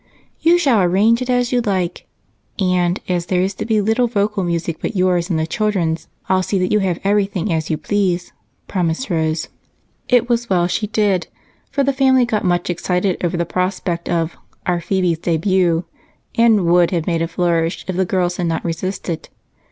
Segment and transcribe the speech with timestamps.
[0.39, 2.07] "You shall arrange it as you like,
[2.59, 6.41] and as there is to be little vocal music but yours and the children's, I'll
[6.41, 8.33] see that you have everything as you please,"
[8.67, 9.49] promised Rose.
[10.09, 11.27] It was well she did,
[11.69, 14.35] for the family got much excited over the prospect of
[14.65, 15.83] "our Phebe's debut"
[16.33, 19.29] and would have made a flourish if the girls had not resisted.